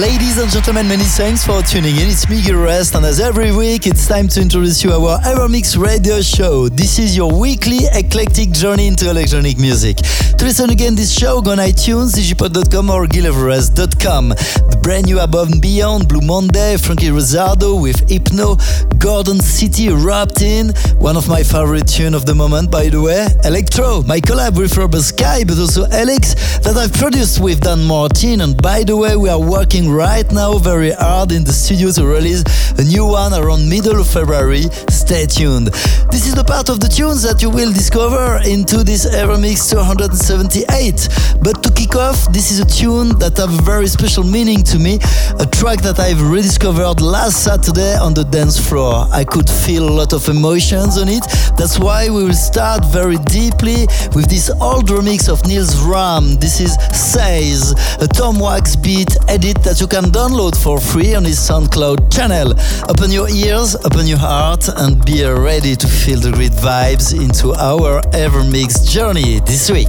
Ladies 0.00 0.36
and 0.36 0.50
gentlemen, 0.50 0.86
many 0.88 1.04
thanks 1.04 1.46
for 1.46 1.62
tuning 1.62 1.96
in. 1.96 2.08
It's 2.08 2.28
Miguel 2.28 2.62
Rest, 2.62 2.94
and 2.94 3.06
as 3.06 3.18
every 3.18 3.50
week, 3.50 3.86
it's 3.86 4.06
time 4.06 4.28
to 4.28 4.42
introduce 4.42 4.84
you 4.84 4.92
our 4.92 5.18
Evermix 5.20 5.74
radio 5.74 6.20
show. 6.20 6.68
This 6.68 6.98
is 6.98 7.16
your 7.16 7.32
weekly 7.32 7.86
eclectic 7.94 8.50
journey 8.50 8.88
into 8.88 9.08
electronic 9.08 9.58
music. 9.58 9.96
To 9.96 10.44
listen 10.44 10.68
again 10.68 10.96
this 10.96 11.18
show, 11.18 11.40
go 11.40 11.52
on 11.52 11.58
iTunes, 11.58 12.12
digipod.com 12.12 12.90
or 12.90 13.06
gileverest.com. 13.06 14.28
The 14.28 14.78
brand 14.82 15.06
new 15.06 15.18
Above 15.18 15.52
and 15.52 15.62
Beyond, 15.62 16.08
Blue 16.08 16.20
Monday, 16.20 16.76
Frankie 16.76 17.06
Rosado 17.06 17.80
with 17.80 18.06
Hypno, 18.10 18.56
Gorgon 18.98 19.40
City 19.40 19.88
Wrapped 19.88 20.42
In, 20.42 20.74
one 20.98 21.16
of 21.16 21.26
my 21.26 21.42
favorite 21.42 21.88
tunes 21.88 22.14
of 22.14 22.26
the 22.26 22.34
moment, 22.34 22.70
by 22.70 22.90
the 22.90 23.00
way, 23.00 23.26
Electro, 23.44 24.02
my 24.02 24.20
collab 24.20 24.58
with 24.58 24.76
Robert 24.76 25.00
Sky, 25.00 25.42
but 25.42 25.58
also 25.58 25.86
Alex, 25.86 26.58
that 26.58 26.76
I've 26.76 26.92
produced 26.92 27.40
with 27.40 27.62
Dan 27.62 27.82
Martin. 27.84 28.42
And 28.42 28.60
by 28.60 28.84
the 28.84 28.94
way, 28.94 29.16
we 29.16 29.30
are 29.30 29.40
working 29.40 29.85
working 29.86 29.96
right 29.96 30.30
now 30.32 30.58
very 30.58 30.90
hard 30.90 31.32
in 31.32 31.44
the 31.44 31.52
studio 31.52 31.90
to 31.90 32.06
release 32.06 32.42
a 32.78 32.84
new 32.84 33.06
one 33.06 33.32
around 33.34 33.68
middle 33.68 34.00
of 34.00 34.08
February. 34.08 34.62
Stay 34.90 35.26
tuned. 35.26 35.68
This 36.10 36.26
is 36.26 36.34
the 36.34 36.44
part 36.44 36.68
of 36.68 36.80
the 36.80 36.88
tunes 36.88 37.22
that 37.22 37.42
you 37.42 37.50
will 37.50 37.72
discover 37.72 38.40
into 38.48 38.82
this 38.84 39.06
Evermix 39.06 39.70
278. 39.70 41.08
But 41.42 41.62
to 41.62 41.72
kick 41.72 41.96
off, 41.96 42.32
this 42.32 42.50
is 42.50 42.60
a 42.60 42.66
tune 42.66 43.18
that 43.18 43.36
have 43.38 43.52
a 43.52 43.62
very 43.62 43.86
special 43.86 44.24
meaning 44.24 44.62
to 44.64 44.78
me, 44.78 44.98
a 45.38 45.46
track 45.46 45.82
that 45.82 45.98
I've 45.98 46.22
rediscovered 46.22 47.00
last 47.00 47.44
Saturday 47.44 47.96
on 47.96 48.14
the 48.14 48.24
dance 48.24 48.58
floor. 48.58 49.06
I 49.12 49.24
could 49.24 49.48
feel 49.48 49.88
a 49.88 49.92
lot 49.92 50.12
of 50.12 50.28
emotions 50.28 50.98
on 50.98 51.08
it. 51.08 51.24
That's 51.56 51.78
why 51.78 52.08
we 52.08 52.24
will 52.24 52.34
start 52.34 52.84
very 52.86 53.18
deeply 53.30 53.86
with 54.14 54.28
this 54.28 54.50
old 54.60 54.88
remix 54.88 55.28
of 55.28 55.46
Nils 55.46 55.74
Frahm. 55.74 56.40
This 56.40 56.60
is 56.60 56.76
Says, 56.92 57.74
a 58.00 58.08
Tom 58.08 58.38
Wax 58.38 58.76
beat 58.76 59.16
edit 59.28 59.62
that 59.62 59.75
you 59.80 59.86
can 59.86 60.04
download 60.04 60.56
for 60.62 60.80
free 60.80 61.14
on 61.14 61.24
his 61.24 61.38
SoundCloud 61.38 62.12
channel. 62.12 62.54
Open 62.88 63.10
your 63.10 63.28
ears, 63.28 63.76
open 63.84 64.06
your 64.06 64.18
heart, 64.18 64.68
and 64.68 65.04
be 65.04 65.24
ready 65.24 65.76
to 65.76 65.86
feel 65.86 66.20
the 66.20 66.30
great 66.30 66.52
vibes 66.52 67.12
into 67.14 67.52
our 67.52 68.00
Evermix 68.12 68.88
journey 68.88 69.40
this 69.40 69.70
week. 69.70 69.88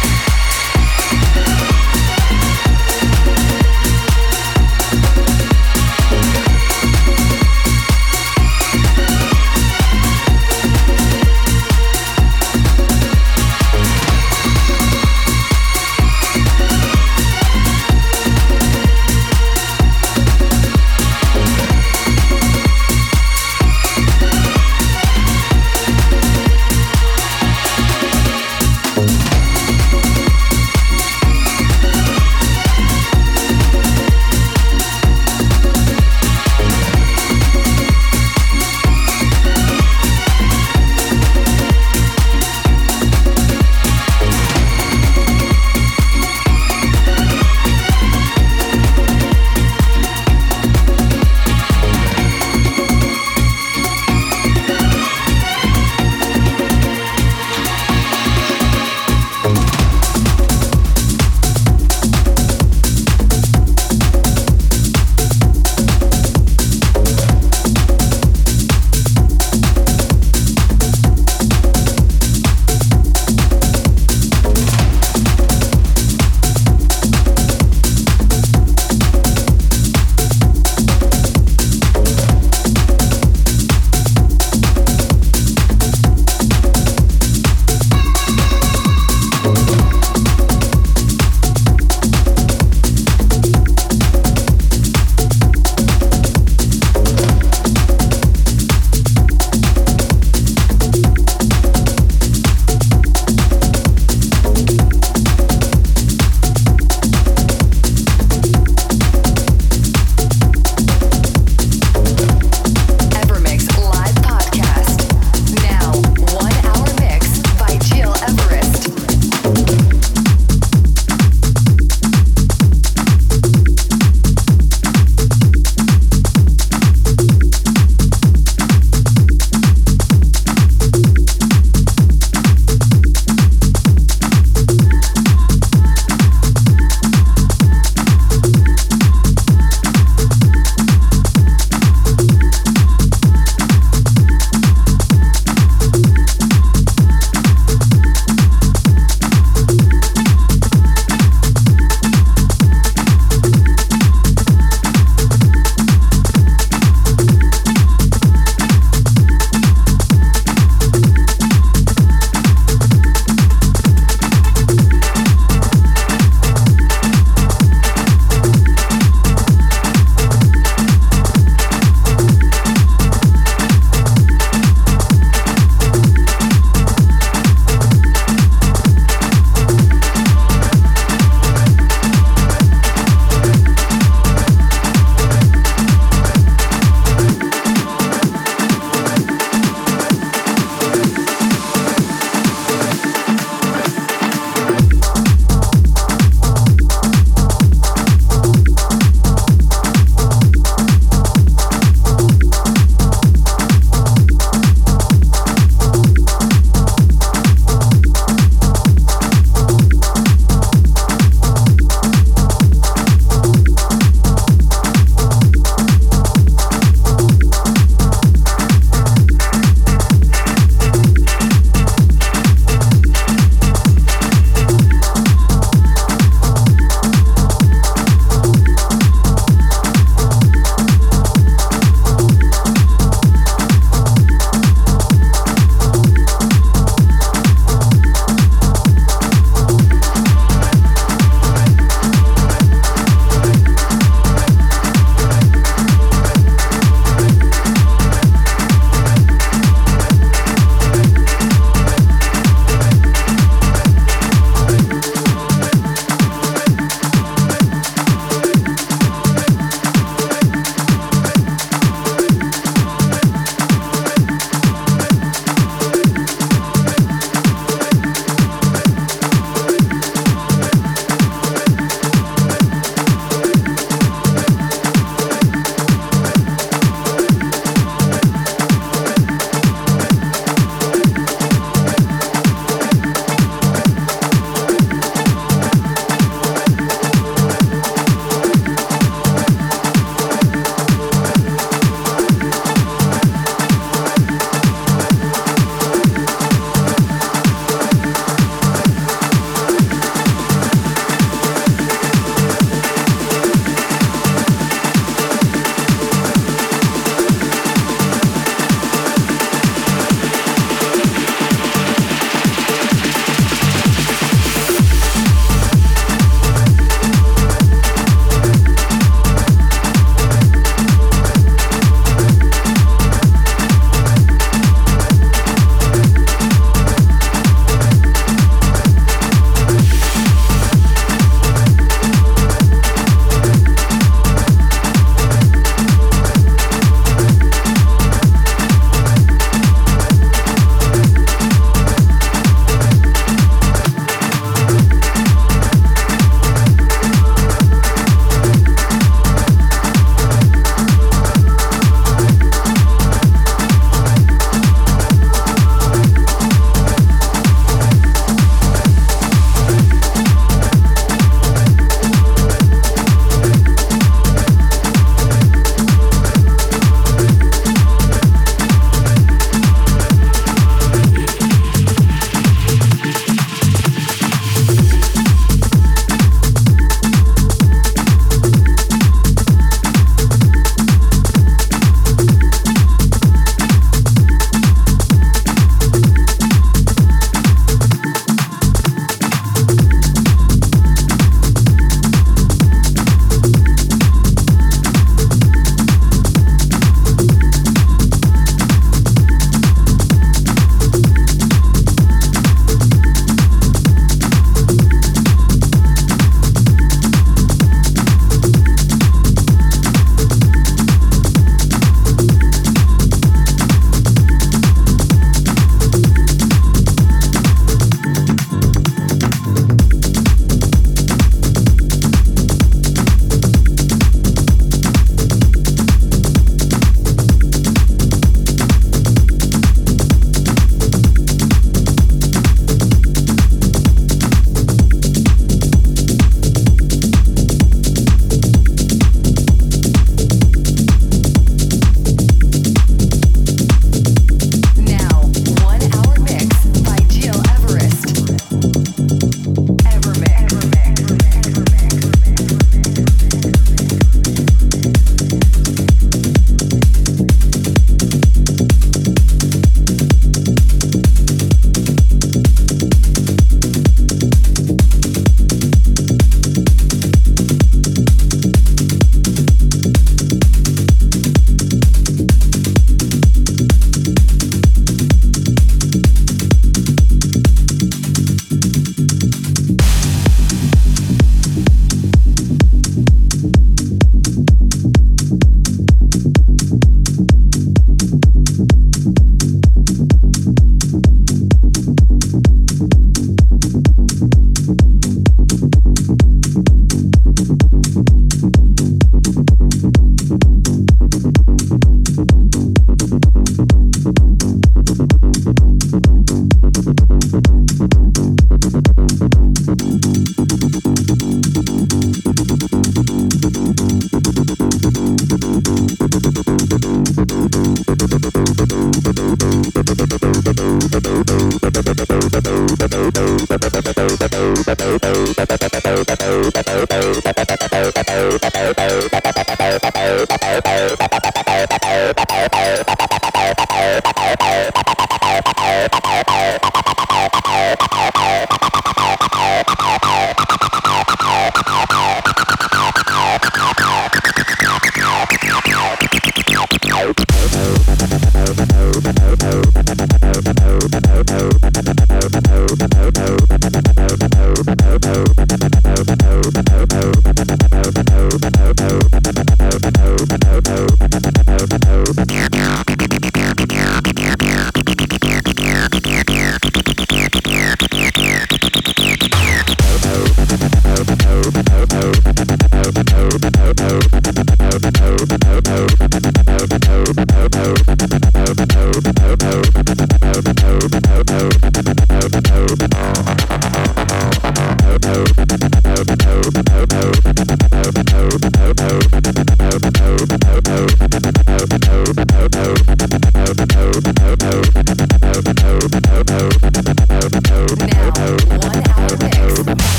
Yeah. 574.01 574.41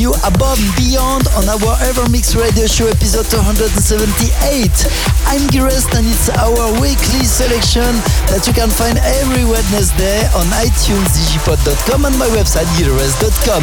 New 0.00 0.16
Above 0.24 0.56
and 0.56 0.72
Beyond 0.80 1.28
on 1.36 1.44
our 1.44 1.76
EverMix 1.84 2.32
Radio 2.32 2.64
Show 2.64 2.88
episode 2.88 3.28
278. 3.28 4.72
I'm 5.28 5.44
Gires 5.52 5.84
and 5.92 6.08
it's 6.08 6.32
our 6.40 6.72
weekly 6.80 7.28
selection 7.28 7.84
that 8.32 8.48
you 8.48 8.56
can 8.56 8.72
find 8.72 8.96
every 9.20 9.44
Wednesday 9.44 10.24
on 10.32 10.48
iTunes, 10.56 11.04
digipod.com 11.12 12.08
and 12.08 12.16
my 12.16 12.24
website, 12.32 12.64
gires.com. 12.80 13.60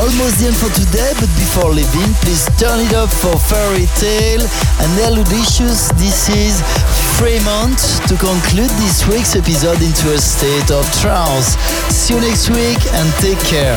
Almost 0.00 0.40
the 0.40 0.48
end 0.48 0.56
for 0.56 0.72
today, 0.72 1.12
but 1.20 1.28
before 1.36 1.68
leaving, 1.68 2.16
please 2.24 2.48
turn 2.56 2.80
it 2.80 2.96
up 2.96 3.12
for 3.12 3.36
Ferry 3.36 3.84
Tayle 4.00 4.40
and 4.80 4.90
Eludicious. 5.04 5.92
This 6.00 6.32
is 6.32 6.64
Fremont 7.20 7.76
to 8.08 8.16
conclude 8.16 8.72
this 8.80 9.04
week's 9.04 9.36
episode 9.36 9.84
into 9.84 10.16
a 10.16 10.18
state 10.18 10.72
of 10.72 10.88
trance. 11.04 11.60
See 11.92 12.16
you 12.16 12.24
next 12.24 12.48
week 12.48 12.80
and 12.96 13.06
take 13.20 13.40
care. 13.44 13.76